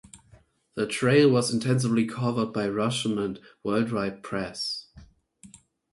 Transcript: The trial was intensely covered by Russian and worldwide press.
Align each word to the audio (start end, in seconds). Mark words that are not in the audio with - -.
The 0.73 0.87
trial 0.87 1.29
was 1.29 1.53
intensely 1.53 2.07
covered 2.07 2.53
by 2.53 2.67
Russian 2.69 3.19
and 3.19 3.39
worldwide 3.63 4.23
press. 4.23 4.87